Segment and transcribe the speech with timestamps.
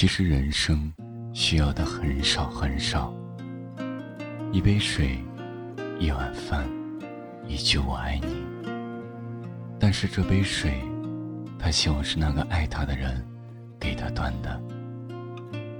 [0.00, 0.90] 其实人生
[1.34, 3.14] 需要的很少很少，
[4.50, 5.22] 一杯水，
[5.98, 6.66] 一碗饭，
[7.46, 8.42] 一句我爱你。
[9.78, 10.72] 但是这杯水，
[11.58, 13.22] 他希望是那个爱他的人
[13.78, 14.58] 给他端的；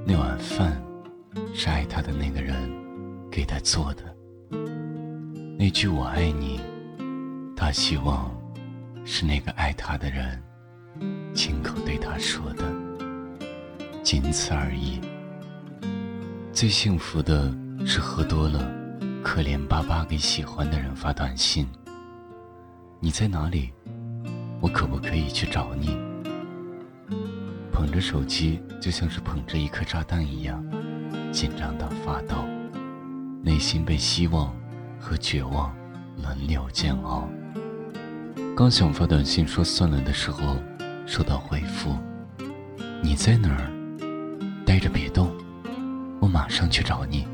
[0.04, 0.78] 那碗饭，
[1.54, 2.70] 是爱他的那个人
[3.30, 4.02] 给他做的；
[5.58, 6.60] 那句我爱你，
[7.56, 8.30] 他希望
[9.02, 10.38] 是那个爱他的人
[11.34, 12.89] 亲口对他说的。
[14.02, 15.00] 仅此而已。
[16.52, 17.54] 最幸福的
[17.86, 18.70] 是喝多了，
[19.22, 21.66] 可怜巴巴给喜欢的人发短信
[23.00, 23.72] ：“你在哪里？
[24.60, 25.96] 我可不可以去找你？”
[27.72, 30.62] 捧着手机，就像是捧着一颗炸弹一样，
[31.32, 32.36] 紧张到发抖，
[33.42, 34.54] 内心被希望
[34.98, 35.74] 和绝望
[36.22, 37.26] 轮流煎熬。
[38.54, 40.56] 刚想发短信说算了的时候，
[41.06, 41.96] 收到回复
[43.02, 43.70] ：“你在哪儿？”
[44.80, 45.30] 着别动，
[46.20, 47.26] 我马上去找你。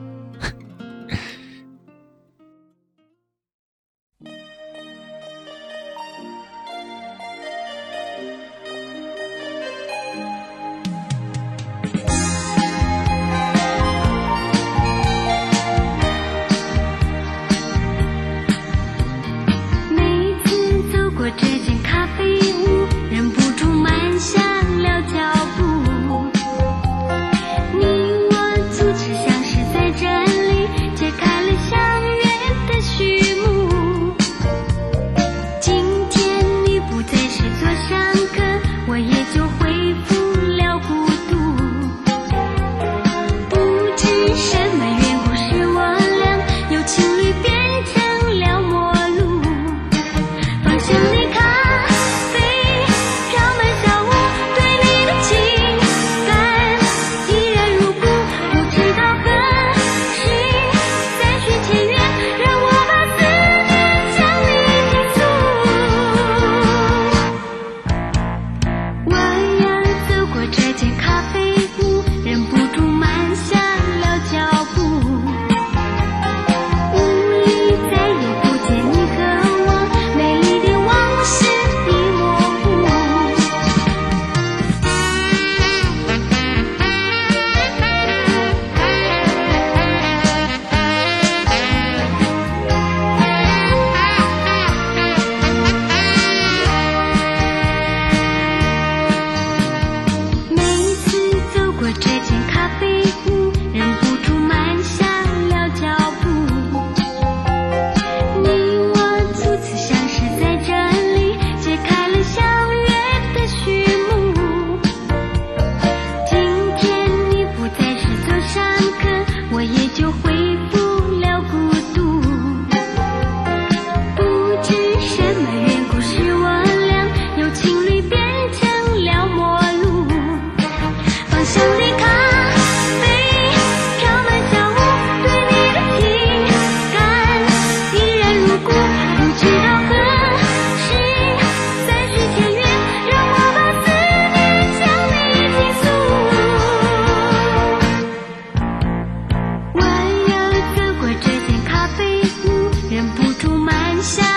[152.97, 154.36] 忍不住慢下